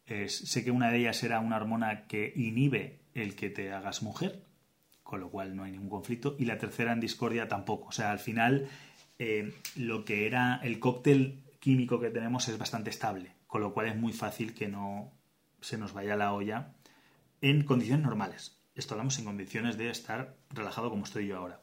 sé 0.07 0.62
que 0.64 0.71
una 0.71 0.92
de 0.92 0.99
ellas 0.99 1.21
era 1.25 1.40
una 1.40 1.57
hormona 1.57 2.07
que 2.07 2.33
inhibe 2.37 3.00
el 3.14 3.35
que 3.35 3.50
te 3.50 3.73
hagas 3.73 4.04
mujer, 4.04 4.45
con 5.02 5.18
lo 5.18 5.30
cual 5.30 5.57
no 5.57 5.64
hay 5.64 5.73
ningún 5.73 5.90
conflicto. 5.90 6.37
Y 6.38 6.45
la 6.45 6.59
tercera 6.59 6.92
en 6.92 7.00
discordia 7.00 7.49
tampoco. 7.49 7.88
O 7.88 7.92
sea, 7.92 8.12
al 8.12 8.21
final, 8.21 8.68
eh, 9.18 9.52
lo 9.75 10.04
que 10.04 10.28
era 10.28 10.61
el 10.62 10.78
cóctel 10.78 11.42
químico 11.59 11.99
que 11.99 12.11
tenemos 12.11 12.47
es 12.47 12.59
bastante 12.59 12.90
estable, 12.90 13.33
con 13.49 13.61
lo 13.61 13.75
cual 13.75 13.88
es 13.88 13.97
muy 13.97 14.12
fácil 14.12 14.54
que 14.54 14.68
no 14.68 15.18
se 15.61 15.79
nos 15.79 15.93
vaya 15.93 16.17
la 16.17 16.33
olla 16.33 16.75
en 17.41 17.65
condiciones 17.65 18.05
normales. 18.05 18.59
Esto 18.75 18.95
hablamos 18.95 19.19
en 19.19 19.25
condiciones 19.25 19.77
de 19.77 19.91
estar 19.91 20.37
relajado 20.50 20.91
como 20.91 21.05
estoy 21.05 21.27
yo 21.27 21.38
ahora. 21.38 21.62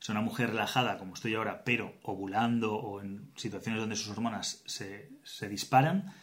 Si 0.00 0.12
una 0.12 0.20
mujer 0.20 0.50
relajada 0.50 0.96
como 0.96 1.14
estoy 1.14 1.34
ahora, 1.34 1.64
pero 1.64 1.98
ovulando 2.02 2.76
o 2.76 3.00
en 3.00 3.32
situaciones 3.36 3.80
donde 3.80 3.96
sus 3.96 4.10
hormonas 4.10 4.62
se, 4.66 5.10
disparan, 5.48 6.14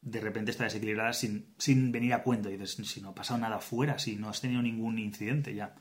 de 0.00 0.20
repente 0.20 0.50
está 0.50 0.64
desequilibrada 0.64 1.12
sin, 1.12 1.54
sin, 1.58 1.92
venir 1.92 2.14
a 2.14 2.22
cuento. 2.22 2.48
Y 2.48 2.56
dices, 2.56 2.88
si 2.88 3.00
no 3.00 3.10
ha 3.10 3.14
pasado 3.14 3.38
nada 3.38 3.60
fuera, 3.60 3.98
si 3.98 4.16
no 4.16 4.30
has 4.30 4.40
tenido 4.40 4.62
ningún 4.62 4.98
incidente 4.98 5.54
ya. 5.54 5.74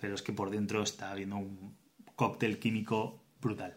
Pero 0.00 0.14
es 0.14 0.22
que 0.22 0.32
por 0.32 0.50
dentro 0.50 0.82
está 0.82 1.10
habiendo 1.10 1.36
un 1.36 1.76
cóctel 2.14 2.58
químico 2.58 3.24
brutal. 3.40 3.76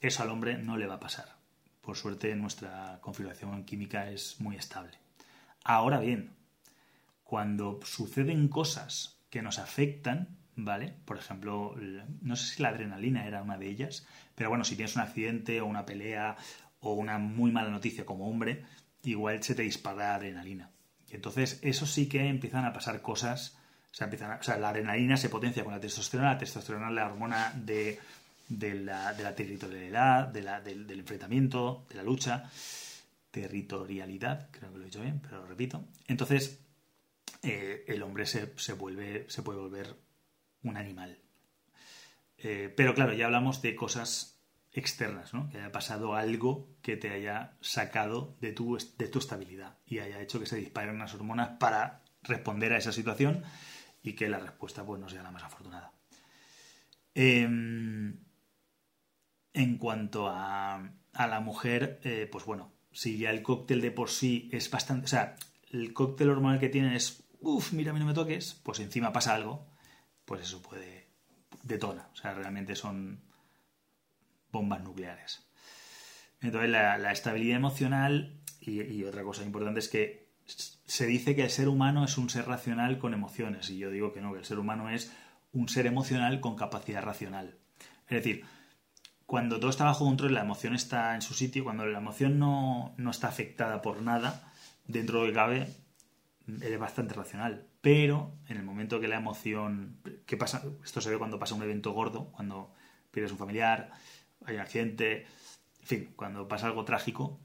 Eso 0.00 0.22
al 0.22 0.30
hombre 0.30 0.58
no 0.58 0.76
le 0.76 0.86
va 0.86 0.94
a 0.94 1.00
pasar. 1.00 1.36
Por 1.80 1.96
suerte 1.96 2.36
nuestra 2.36 2.98
configuración 3.00 3.64
química 3.64 4.10
es 4.10 4.40
muy 4.40 4.56
estable. 4.56 4.99
Ahora 5.72 6.00
bien, 6.00 6.34
cuando 7.22 7.78
suceden 7.84 8.48
cosas 8.48 9.20
que 9.30 9.40
nos 9.40 9.60
afectan, 9.60 10.36
¿vale? 10.56 10.96
Por 11.04 11.16
ejemplo, 11.16 11.76
no 12.22 12.34
sé 12.34 12.56
si 12.56 12.62
la 12.64 12.70
adrenalina 12.70 13.24
era 13.24 13.40
una 13.40 13.56
de 13.56 13.68
ellas, 13.68 14.04
pero 14.34 14.48
bueno, 14.48 14.64
si 14.64 14.74
tienes 14.74 14.96
un 14.96 15.02
accidente 15.02 15.60
o 15.60 15.66
una 15.66 15.86
pelea 15.86 16.36
o 16.80 16.94
una 16.94 17.18
muy 17.18 17.52
mala 17.52 17.70
noticia 17.70 18.04
como 18.04 18.28
hombre, 18.28 18.64
igual 19.04 19.44
se 19.44 19.54
te 19.54 19.62
dispara 19.62 19.96
la 19.96 20.14
adrenalina. 20.16 20.70
Y 21.08 21.14
entonces, 21.14 21.60
eso 21.62 21.86
sí 21.86 22.08
que 22.08 22.26
empiezan 22.26 22.64
a 22.64 22.72
pasar 22.72 23.00
cosas. 23.00 23.56
O 23.92 23.94
sea, 23.94 24.06
empiezan 24.06 24.40
o 24.40 24.42
sea, 24.42 24.58
la 24.58 24.70
adrenalina 24.70 25.16
se 25.16 25.28
potencia 25.28 25.62
con 25.62 25.72
la 25.72 25.78
testosterona, 25.78 26.32
la 26.32 26.38
testosterona 26.38 26.88
es 26.88 26.94
la 26.94 27.06
hormona 27.06 27.52
de, 27.54 28.00
la, 28.48 29.14
territorialidad, 29.36 30.26
del, 30.26 30.90
enfrentamiento, 30.98 31.86
de 31.88 31.94
la 31.94 32.02
lucha. 32.02 32.50
Territorialidad, 33.30 34.50
creo 34.50 34.72
que 34.72 34.78
lo 34.78 34.84
he 34.84 34.86
dicho 34.86 35.02
bien, 35.02 35.20
pero 35.20 35.38
lo 35.38 35.46
repito. 35.46 35.84
Entonces, 36.06 36.64
eh, 37.42 37.84
el 37.88 38.02
hombre 38.02 38.26
se, 38.26 38.72
vuelve, 38.74 39.26
se 39.28 39.42
puede 39.42 39.60
volver 39.60 39.96
un 40.62 40.76
animal. 40.76 41.18
Eh, 42.38 42.72
pero 42.76 42.94
claro, 42.94 43.12
ya 43.12 43.26
hablamos 43.26 43.62
de 43.62 43.74
cosas 43.74 44.40
externas, 44.72 45.34
¿no? 45.34 45.48
Que 45.50 45.58
haya 45.58 45.72
pasado 45.72 46.14
algo 46.14 46.68
que 46.82 46.96
te 46.96 47.10
haya 47.10 47.56
sacado 47.60 48.36
de 48.40 48.52
tu, 48.52 48.76
de 48.76 49.08
tu 49.08 49.18
estabilidad 49.18 49.78
y 49.86 49.98
haya 49.98 50.20
hecho 50.20 50.38
que 50.38 50.46
se 50.46 50.56
disparen 50.56 50.94
unas 50.94 51.14
hormonas 51.14 51.50
para 51.58 52.02
responder 52.22 52.72
a 52.72 52.78
esa 52.78 52.92
situación 52.92 53.42
y 54.02 54.14
que 54.14 54.28
la 54.28 54.38
respuesta 54.38 54.84
pues, 54.84 55.00
no 55.00 55.08
sea 55.08 55.22
la 55.22 55.30
más 55.30 55.42
afortunada. 55.42 55.92
Em, 57.14 58.18
en 59.52 59.78
cuanto 59.78 60.28
a, 60.28 60.76
a 61.12 61.26
la 61.26 61.40
mujer, 61.40 62.00
eh, 62.04 62.28
pues 62.30 62.44
bueno, 62.44 62.72
si 62.92 63.18
ya 63.18 63.30
el 63.30 63.42
cóctel 63.42 63.80
de 63.80 63.90
por 63.90 64.10
sí 64.10 64.48
es 64.52 64.70
bastante... 64.70 65.04
O 65.04 65.08
sea, 65.08 65.36
el 65.70 65.92
cóctel 65.92 66.30
hormonal 66.30 66.58
que 66.58 66.68
tienen 66.68 66.92
es 66.92 67.22
uff, 67.40 67.72
mira, 67.72 67.90
a 67.90 67.94
mí 67.94 68.00
no 68.00 68.06
me 68.06 68.14
toques, 68.14 68.60
pues 68.62 68.80
encima 68.80 69.12
pasa 69.12 69.34
algo, 69.34 69.66
pues 70.24 70.42
eso 70.42 70.62
puede 70.62 71.08
detona. 71.62 72.08
O 72.12 72.16
sea, 72.16 72.34
realmente 72.34 72.76
son 72.76 73.22
bombas 74.50 74.82
nucleares. 74.82 75.46
Entonces, 76.40 76.70
la, 76.70 77.12
estabilidad 77.12 77.56
emocional 77.56 78.40
y, 78.60 79.04
otra 79.04 79.22
cosa 79.22 79.44
importante 79.44 79.80
es 79.80 79.88
que 79.88 80.30
se 80.46 81.06
dice 81.06 81.36
que 81.36 81.44
el 81.44 81.50
ser 81.50 81.68
humano 81.68 82.04
es 82.04 82.18
un 82.18 82.30
ser 82.30 82.46
racional 82.46 82.98
con 82.98 83.14
emociones 83.14 83.70
y 83.70 83.78
yo 83.78 83.90
digo 83.90 84.12
que 84.12 84.20
no, 84.20 84.32
que 84.32 84.40
el 84.40 84.44
ser 84.44 84.58
humano 84.58 84.90
es 84.90 85.12
un 85.52 85.68
ser 85.68 85.86
emocional 85.86 86.40
con 86.40 86.56
capacidad 86.56 87.02
racional. 87.02 87.58
Es 88.08 88.16
decir, 88.16 88.44
cuando 89.30 89.60
todo 89.60 89.70
está 89.70 89.84
bajo 89.84 90.04
control, 90.04 90.34
la 90.34 90.40
emoción 90.40 90.74
está 90.74 91.14
en 91.14 91.22
su 91.22 91.34
sitio, 91.34 91.62
cuando 91.62 91.86
la 91.86 91.98
emoción 91.98 92.40
no, 92.40 92.94
no 92.96 93.12
está 93.12 93.28
afectada 93.28 93.80
por 93.80 94.02
nada, 94.02 94.52
dentro 94.88 95.20
de 95.20 95.26
lo 95.26 95.30
que 95.30 95.36
cabe, 95.36 95.68
eres 96.60 96.80
bastante 96.80 97.14
racional. 97.14 97.64
Pero 97.80 98.34
en 98.48 98.56
el 98.56 98.64
momento 98.64 98.98
que 98.98 99.06
la 99.06 99.18
emoción. 99.18 100.00
¿Qué 100.26 100.36
pasa? 100.36 100.64
Esto 100.84 101.00
se 101.00 101.10
ve 101.10 101.16
cuando 101.16 101.38
pasa 101.38 101.54
un 101.54 101.62
evento 101.62 101.92
gordo, 101.92 102.32
cuando 102.32 102.74
pierdes 103.12 103.30
un 103.30 103.38
familiar, 103.38 103.92
hay 104.46 104.56
un 104.56 104.62
accidente. 104.62 105.26
En 105.78 105.86
fin, 105.86 106.12
cuando 106.16 106.48
pasa 106.48 106.66
algo 106.66 106.84
trágico, 106.84 107.38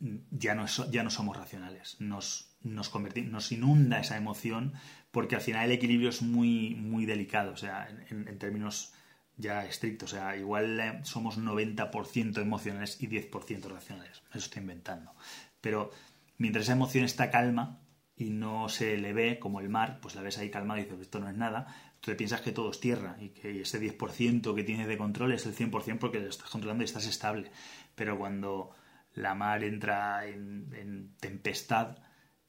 ya 0.00 0.54
no, 0.54 0.64
ya 0.64 1.02
no 1.02 1.10
somos 1.10 1.36
racionales. 1.36 2.00
Nos, 2.00 2.56
nos, 2.62 2.88
convertimos, 2.88 3.30
nos 3.30 3.52
inunda 3.52 4.00
esa 4.00 4.16
emoción 4.16 4.72
porque 5.10 5.34
al 5.34 5.42
final 5.42 5.66
el 5.66 5.72
equilibrio 5.72 6.08
es 6.08 6.22
muy, 6.22 6.74
muy 6.74 7.04
delicado, 7.04 7.52
o 7.52 7.56
sea, 7.58 7.86
en, 8.08 8.38
términos 8.38 8.94
ya 9.36 9.64
estrictos. 9.64 10.12
O 10.12 10.16
sea, 10.16 10.36
igual 10.36 10.80
eh, 10.80 11.00
somos 11.02 11.38
90% 11.38 12.40
emocionales 12.40 13.00
y 13.00 13.08
10% 13.08 13.68
racionales. 13.68 14.22
Eso 14.30 14.38
estoy 14.38 14.62
inventando. 14.62 15.12
Pero 15.60 15.90
mientras 16.38 16.64
esa 16.64 16.72
emoción 16.72 17.04
está 17.04 17.30
calma, 17.30 17.80
y 18.16 18.30
no 18.30 18.68
se 18.68 18.96
le 18.96 19.12
ve 19.12 19.38
como 19.38 19.60
el 19.60 19.68
mar, 19.68 19.98
pues 20.00 20.14
la 20.14 20.22
ves 20.22 20.38
ahí 20.38 20.50
calmada 20.50 20.80
y 20.80 20.84
dices, 20.84 21.00
esto 21.00 21.20
no 21.20 21.28
es 21.28 21.36
nada, 21.36 21.66
tú 22.00 22.10
te 22.10 22.16
piensas 22.16 22.40
que 22.40 22.52
todo 22.52 22.70
es 22.70 22.80
tierra 22.80 23.16
y 23.20 23.28
que 23.28 23.60
ese 23.60 23.80
10% 23.80 24.54
que 24.54 24.64
tienes 24.64 24.88
de 24.88 24.96
control 24.96 25.32
es 25.32 25.44
el 25.44 25.54
100% 25.54 25.98
porque 25.98 26.20
lo 26.20 26.28
estás 26.28 26.48
controlando 26.48 26.82
y 26.82 26.86
estás 26.86 27.06
estable. 27.06 27.50
Pero 27.94 28.18
cuando 28.18 28.70
la 29.12 29.34
mar 29.34 29.62
entra 29.64 30.26
en, 30.26 31.14
tempestad, 31.20 31.98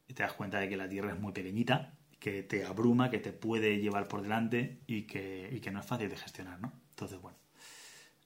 te 0.07 0.23
das 0.23 0.33
cuenta 0.33 0.59
de 0.59 0.69
que 0.69 0.77
la 0.77 0.87
tierra 0.87 1.11
es 1.11 1.19
muy 1.19 1.33
pequeñita, 1.33 1.96
que 2.19 2.43
te 2.43 2.65
abruma, 2.65 3.09
que 3.09 3.19
te 3.19 3.31
puede 3.31 3.79
llevar 3.79 4.07
por 4.07 4.21
delante 4.21 4.81
y 4.87 5.03
que, 5.03 5.59
que 5.61 5.71
no 5.71 5.79
es 5.79 5.85
fácil 5.85 6.09
de 6.09 6.17
gestionar, 6.17 6.59
¿no? 6.59 6.73
Entonces, 6.89 7.19
bueno, 7.21 7.37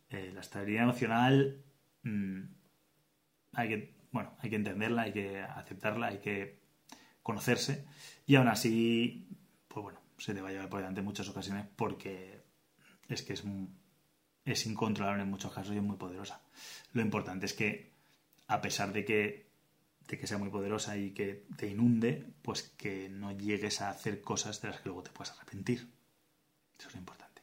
eh, 0.10 0.31
la 0.33 0.41
estabilidad 0.41 0.83
emocional 0.83 1.63
mm, 2.03 2.41
hay 3.53 3.67
que, 3.69 3.95
bueno, 4.12 4.36
hay 4.39 4.50
que 4.50 4.55
entenderla, 4.55 5.03
hay 5.03 5.13
que 5.13 5.41
aceptarla, 5.41 6.07
hay 6.07 6.19
que 6.19 6.62
conocerse 7.21 7.86
y 8.25 8.36
aún 8.36 8.48
así, 8.48 9.27
pues 9.67 9.83
bueno, 9.83 10.00
se 10.17 10.33
te 10.33 10.41
va 10.41 10.50
a 10.50 10.51
llevar 10.51 10.69
por 10.69 10.79
delante 10.79 11.00
en 11.00 11.05
muchas 11.05 11.27
ocasiones 11.27 11.65
porque 11.75 12.41
es 13.10 13.24
que 13.24 13.33
es, 13.33 13.43
es 14.45 14.65
incontrolable 14.65 15.24
en 15.24 15.29
muchos 15.29 15.53
casos 15.53 15.74
y 15.74 15.77
es 15.77 15.83
muy 15.83 15.98
poderosa. 15.98 16.41
Lo 16.93 17.01
importante 17.01 17.45
es 17.45 17.53
que, 17.53 17.91
a 18.48 18.62
pesar 18.62 18.93
de 18.93 19.05
que, 19.05 19.50
de 20.08 20.17
que 20.17 20.27
sea 20.27 20.38
muy 20.38 20.50
poderosa 20.50 20.98
y 20.98 21.12
que 21.12 21.46
te 21.55 21.67
inunde, 21.67 22.34
pues 22.41 22.63
que 22.77 23.10
no 23.10 23.31
llegues 23.31 23.81
a 23.81 23.89
hacer 23.89 24.22
cosas 24.22 24.62
de 24.62 24.70
las 24.70 24.81
que 24.81 24.89
luego 24.89 25.03
te 25.03 25.12
puedas 25.12 25.36
arrepentir. 25.36 25.89
Eso 26.77 26.88
es 26.88 26.93
lo 26.93 27.00
importante. 27.00 27.41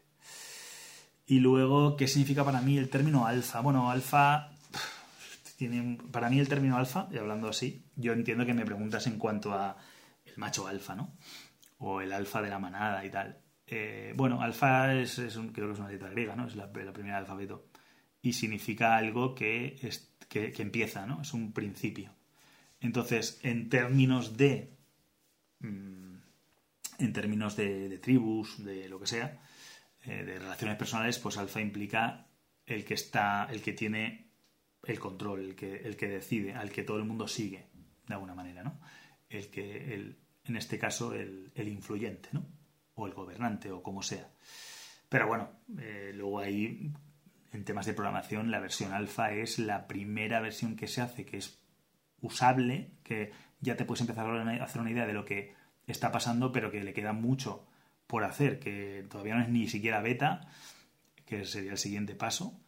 Y 1.26 1.40
luego, 1.40 1.96
¿qué 1.96 2.08
significa 2.08 2.44
para 2.44 2.60
mí 2.60 2.78
el 2.78 2.90
término 2.90 3.26
alfa? 3.26 3.60
Bueno, 3.60 3.90
alfa 3.90 4.50
para 6.12 6.30
mí 6.30 6.38
el 6.38 6.48
término 6.48 6.76
alfa, 6.76 7.08
y 7.10 7.18
hablando 7.18 7.48
así, 7.48 7.84
yo 7.96 8.12
entiendo 8.12 8.46
que 8.46 8.54
me 8.54 8.64
preguntas 8.64 9.06
en 9.06 9.18
cuanto 9.18 9.52
a 9.52 9.76
el 10.24 10.36
macho 10.36 10.68
alfa, 10.68 10.94
¿no? 10.94 11.16
O 11.78 12.00
el 12.00 12.12
alfa 12.12 12.42
de 12.42 12.50
la 12.50 12.58
manada 12.58 13.04
y 13.04 13.10
tal. 13.10 13.40
Eh, 13.66 14.12
bueno, 14.16 14.40
alfa 14.40 14.94
es, 14.94 15.16
creo 15.52 15.68
que 15.68 15.72
es 15.72 15.78
una 15.78 15.90
letra 15.90 16.10
griega, 16.10 16.36
¿no? 16.36 16.46
Es 16.46 16.54
la, 16.54 16.70
primera 16.72 17.18
alfabeto. 17.18 17.66
Y 18.22 18.32
significa 18.32 18.96
algo 18.96 19.34
que, 19.34 19.76
es, 19.82 20.14
que, 20.28 20.52
empieza, 20.58 21.06
¿no? 21.06 21.22
Es 21.22 21.34
un 21.34 21.52
principio. 21.52 22.12
Entonces, 22.80 23.40
en 23.42 23.68
términos 23.68 24.36
de 24.36 24.76
mm, 25.60 26.08
en 26.98 27.12
términos 27.12 27.56
de, 27.56 27.98
tribus, 27.98 28.62
de 28.64 28.88
lo 28.88 29.00
que 29.00 29.06
sea, 29.06 29.40
eh, 30.04 30.24
de 30.24 30.38
relaciones 30.38 30.76
personales, 30.76 31.18
pues 31.18 31.38
alfa 31.38 31.60
implica 31.60 32.26
el 32.66 32.84
que 32.84 32.94
está, 32.94 33.46
el 33.50 33.62
que 33.62 33.72
tiene 33.72 34.30
el 34.84 34.98
control, 34.98 35.40
el 35.40 35.54
que, 35.54 35.76
el 35.76 35.96
que 35.96 36.08
decide, 36.08 36.54
al 36.54 36.70
que 36.70 36.82
todo 36.82 36.98
el 36.98 37.04
mundo 37.04 37.28
sigue, 37.28 37.66
de 38.06 38.14
alguna 38.14 38.34
manera, 38.34 38.62
¿no? 38.62 38.80
El 39.28 39.48
que, 39.48 39.94
el, 39.94 40.18
en 40.44 40.56
este 40.56 40.78
caso, 40.78 41.14
el, 41.14 41.52
influyente, 41.56 42.28
¿no? 42.32 42.46
O 42.94 43.06
el 43.06 43.14
gobernante, 43.14 43.70
o 43.70 43.82
como 43.82 44.02
sea. 44.02 44.28
Pero 45.08 45.28
bueno, 45.28 45.50
eh, 45.78 46.12
luego 46.14 46.40
ahí, 46.40 46.92
en 47.52 47.64
temas 47.64 47.86
de 47.86 47.94
programación, 47.94 48.50
la 48.50 48.60
versión 48.60 48.92
alfa 48.92 49.32
es 49.32 49.58
la 49.58 49.86
primera 49.86 50.40
versión 50.40 50.76
que 50.76 50.88
se 50.88 51.00
hace, 51.00 51.24
que 51.24 51.38
es 51.38 51.58
usable, 52.20 52.90
que 53.02 53.32
ya 53.60 53.76
te 53.76 53.84
puedes 53.84 54.00
empezar 54.00 54.26
a 54.26 54.64
hacer 54.64 54.80
una 54.80 54.90
idea 54.90 55.06
de 55.06 55.12
lo 55.12 55.24
que 55.24 55.54
está 55.86 56.12
pasando, 56.12 56.52
pero 56.52 56.70
que 56.70 56.82
le 56.82 56.92
queda 56.92 57.12
mucho 57.12 57.66
por 58.06 58.24
hacer, 58.24 58.58
que 58.58 59.06
todavía 59.08 59.34
no 59.34 59.42
es 59.42 59.48
ni 59.48 59.68
siquiera 59.68 60.00
beta, 60.00 60.48
que 61.26 61.44
sería 61.44 61.72
el 61.72 61.78
siguiente 61.78 62.14
paso, 62.14 62.58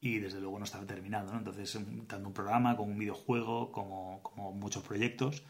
y 0.00 0.18
desde 0.18 0.40
luego 0.40 0.58
no 0.58 0.64
está 0.64 0.84
terminado. 0.86 1.32
¿no? 1.32 1.38
Entonces, 1.38 1.78
tanto 2.06 2.28
un 2.28 2.34
programa 2.34 2.76
como 2.76 2.92
un 2.92 2.98
videojuego, 2.98 3.72
como, 3.72 4.22
muchos 4.54 4.82
proyectos, 4.82 5.42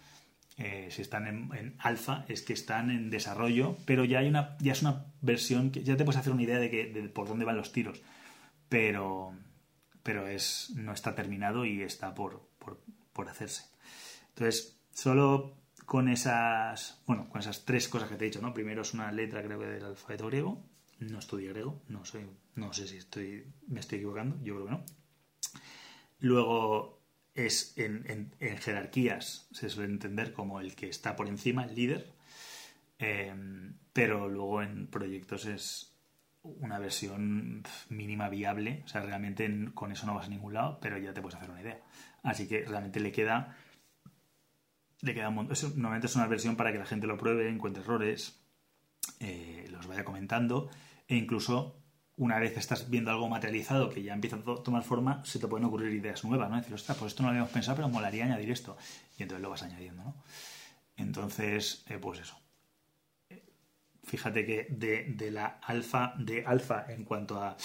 eh, 0.56 0.88
si 0.90 1.02
están 1.02 1.26
en, 1.28 1.76
alfa, 1.78 2.24
es 2.28 2.42
que 2.42 2.52
están 2.52 2.90
en 2.90 3.10
desarrollo, 3.10 3.76
pero 3.84 4.04
ya 4.04 4.18
hay 4.18 4.28
una, 4.28 4.56
ya 4.58 4.72
es 4.72 4.82
una 4.82 5.06
versión 5.20 5.70
que 5.70 5.84
ya 5.84 5.96
te 5.96 6.04
puedes 6.04 6.18
hacer 6.18 6.32
una 6.32 6.42
idea 6.42 6.58
de, 6.58 6.70
que, 6.70 7.10
por 7.14 7.28
dónde 7.28 7.44
van 7.44 7.56
los 7.56 7.72
tiros, 7.72 8.02
pero, 8.68 9.34
pero 10.02 10.26
es, 10.26 10.72
no 10.74 10.92
está 10.92 11.14
terminado 11.14 11.64
y 11.64 11.82
está 11.82 12.14
por, 12.14 12.48
por 13.18 13.28
hacerse. 13.28 13.64
Entonces, 14.28 14.78
solo 14.92 15.56
con 15.86 16.08
esas, 16.08 17.02
bueno, 17.04 17.28
con 17.28 17.40
esas 17.40 17.64
tres 17.64 17.88
cosas 17.88 18.08
que 18.08 18.14
te 18.14 18.24
he 18.24 18.28
dicho, 18.28 18.40
¿no? 18.40 18.54
Primero 18.54 18.82
es 18.82 18.94
una 18.94 19.10
letra, 19.10 19.42
creo 19.42 19.58
que 19.58 19.66
del 19.66 19.84
alfabeto 19.84 20.28
griego. 20.28 20.62
No 21.00 21.18
estudio 21.18 21.50
griego, 21.50 21.82
no 21.88 22.04
sé, 22.04 22.24
no 22.54 22.72
sé 22.72 22.86
si 22.86 22.98
estoy, 22.98 23.44
me 23.66 23.80
estoy 23.80 23.98
equivocando, 23.98 24.36
yo 24.44 24.54
creo 24.54 24.66
que 24.66 24.70
no. 24.70 24.84
Luego 26.20 27.02
es 27.34 27.74
en, 27.76 28.30
jerarquías, 28.38 29.48
se 29.50 29.68
suele 29.68 29.92
entender 29.92 30.32
como 30.32 30.60
el 30.60 30.76
que 30.76 30.88
está 30.88 31.16
por 31.16 31.26
encima, 31.26 31.64
el 31.64 31.74
líder. 31.74 32.12
Em, 33.00 33.74
pero 33.92 34.28
luego 34.28 34.62
en 34.62 34.86
proyectos 34.86 35.44
es 35.46 35.97
una 36.60 36.78
versión 36.78 37.62
mínima 37.88 38.28
viable, 38.28 38.82
o 38.84 38.88
sea, 38.88 39.02
realmente 39.02 39.70
con 39.74 39.92
eso 39.92 40.06
no 40.06 40.14
vas 40.14 40.26
a 40.26 40.30
ningún 40.30 40.54
lado, 40.54 40.78
pero 40.80 40.98
ya 40.98 41.12
te 41.12 41.20
puedes 41.20 41.36
hacer 41.36 41.50
una 41.50 41.62
idea. 41.62 41.80
Así 42.22 42.48
que 42.48 42.64
realmente 42.64 43.00
le 43.00 43.12
queda 43.12 43.56
le 45.00 45.14
queda 45.14 45.28
un 45.28 45.36
montón. 45.36 45.56
normalmente 45.76 46.06
es 46.06 46.16
una 46.16 46.26
versión 46.26 46.56
para 46.56 46.72
que 46.72 46.78
la 46.78 46.86
gente 46.86 47.06
lo 47.06 47.16
pruebe, 47.16 47.48
encuentre 47.48 47.82
errores, 47.82 48.40
eh, 49.20 49.66
los 49.70 49.86
vaya 49.86 50.04
comentando 50.04 50.68
e 51.06 51.16
incluso 51.16 51.76
una 52.16 52.38
vez 52.40 52.56
estás 52.56 52.90
viendo 52.90 53.12
algo 53.12 53.28
materializado 53.28 53.90
que 53.90 54.02
ya 54.02 54.12
empieza 54.12 54.36
a 54.36 54.62
tomar 54.64 54.82
forma, 54.82 55.24
se 55.24 55.38
te 55.38 55.46
pueden 55.46 55.66
ocurrir 55.66 55.92
ideas 55.92 56.24
nuevas, 56.24 56.50
¿no? 56.50 56.56
Decir, 56.56 56.74
ostras, 56.74 56.98
pues 56.98 57.12
esto 57.12 57.22
no 57.22 57.28
lo 57.28 57.30
habíamos 57.30 57.52
pensado, 57.52 57.76
pero 57.76 57.88
molaría 57.88 58.24
añadir 58.24 58.50
esto. 58.50 58.76
Y 59.16 59.22
entonces 59.22 59.42
lo 59.42 59.50
vas 59.50 59.62
añadiendo, 59.62 60.02
¿no? 60.02 60.16
Entonces, 60.96 61.84
eh, 61.88 61.98
pues 61.98 62.18
eso. 62.18 62.36
Fíjate 64.08 64.46
que 64.46 64.66
de, 64.70 65.30
la 65.30 65.60
alfa, 65.62 66.14
de 66.18 66.44
alfa 66.46 66.86
en 66.88 67.04
cuanto 67.04 67.42
a 67.42 67.56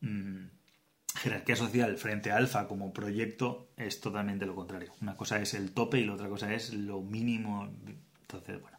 mm, 0.00 0.46
jerarquía 1.16 1.56
social 1.56 1.96
frente 1.98 2.30
a 2.30 2.36
alfa 2.36 2.68
como 2.68 2.92
proyecto 2.92 3.72
es 3.76 4.00
totalmente 4.00 4.46
lo 4.46 4.54
contrario. 4.54 4.92
Una 5.00 5.16
cosa 5.16 5.40
es 5.40 5.54
el 5.54 5.72
tope 5.72 5.98
y 5.98 6.04
la 6.04 6.14
otra 6.14 6.28
cosa 6.28 6.54
es 6.54 6.72
lo 6.72 7.02
mínimo. 7.02 7.68
Entonces, 8.20 8.60
bueno, 8.60 8.78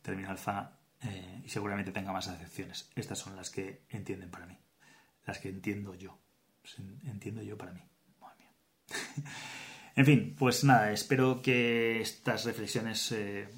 término 0.00 0.30
alfa 0.30 0.78
eh, 1.02 1.42
y 1.44 1.48
seguramente 1.50 1.92
tenga 1.92 2.12
más 2.12 2.28
acepciones. 2.28 2.90
Estas 2.94 3.18
son 3.18 3.36
las 3.36 3.50
que 3.50 3.82
entienden 3.90 4.30
para 4.30 4.46
mí, 4.46 4.56
las 5.26 5.38
que 5.38 5.50
entiendo 5.50 5.94
yo. 5.94 6.18
Entiendo 7.04 7.42
yo 7.42 7.58
para 7.58 7.72
mí. 7.72 7.82
Madre 8.20 8.38
mía. 8.38 9.24
en 9.96 10.06
fin, 10.06 10.34
pues 10.38 10.64
nada, 10.64 10.92
espero 10.92 11.42
que 11.42 12.00
estas 12.00 12.44
reflexiones 12.44 13.12
eh, 13.12 13.48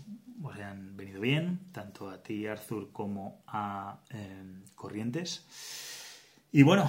os 0.44 0.54
hayan 0.54 0.96
venido 0.96 1.20
bien, 1.20 1.72
tanto 1.72 2.08
a 2.08 2.22
ti, 2.22 2.46
Arthur, 2.46 2.92
como 2.92 3.42
a 3.46 3.98
eh, 4.10 4.62
Corrientes. 4.76 5.46
Y 6.52 6.62
bueno, 6.62 6.88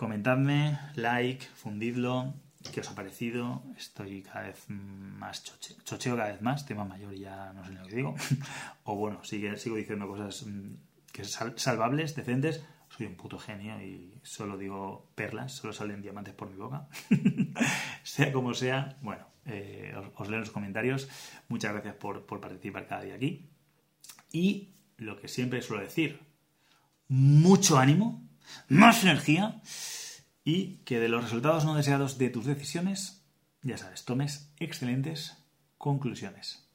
Comentadme, 0.00 0.78
like, 0.94 1.44
fundidlo, 1.54 2.32
qué 2.72 2.80
os 2.80 2.88
ha 2.88 2.94
parecido. 2.94 3.62
Estoy 3.76 4.22
cada 4.22 4.46
vez 4.46 4.64
más 4.70 5.44
chocheo, 5.44 5.76
chocheo 5.84 6.16
cada 6.16 6.32
vez 6.32 6.40
más, 6.40 6.64
tema 6.64 6.86
mayor 6.86 7.12
ya 7.12 7.52
no 7.52 7.62
sé 7.66 7.72
lo 7.72 7.86
que 7.86 7.96
digo. 7.96 8.14
o 8.84 8.96
bueno, 8.96 9.22
sigo 9.22 9.76
diciendo 9.76 10.08
cosas 10.08 10.46
mm, 10.46 10.72
que 11.12 11.24
salvables, 11.24 12.16
decentes. 12.16 12.64
Soy 12.88 13.08
un 13.08 13.16
puto 13.16 13.38
genio 13.38 13.78
y 13.82 14.18
solo 14.22 14.56
digo 14.56 15.10
perlas, 15.14 15.52
solo 15.52 15.74
salen 15.74 16.00
diamantes 16.00 16.32
por 16.32 16.48
mi 16.48 16.56
boca. 16.56 16.88
sea 18.02 18.32
como 18.32 18.54
sea, 18.54 18.96
bueno, 19.02 19.26
eh, 19.50 19.94
os, 20.16 20.28
leo 20.28 20.36
en 20.36 20.40
los 20.40 20.50
comentarios. 20.50 21.08
Muchas 21.48 21.72
gracias 21.72 21.94
por, 21.96 22.26
por 22.26 22.40
participar 22.40 22.86
cada 22.86 23.02
día 23.02 23.14
aquí. 23.14 23.50
Y 24.32 24.74
lo 24.96 25.20
que 25.20 25.28
siempre 25.28 25.62
suelo 25.62 25.82
decir, 25.82 26.20
mucho 27.08 27.78
ánimo 27.78 28.22
más 28.68 29.02
energía 29.02 29.60
y 30.44 30.76
que 30.84 30.98
de 30.98 31.08
los 31.08 31.24
resultados 31.24 31.64
no 31.64 31.74
deseados 31.74 32.18
de 32.18 32.30
tus 32.30 32.46
decisiones, 32.46 33.24
ya 33.62 33.76
sabes, 33.76 34.04
tomes 34.04 34.52
excelentes 34.58 35.36
conclusiones. 35.78 36.68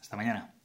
Hasta 0.00 0.16
mañana. 0.16 0.59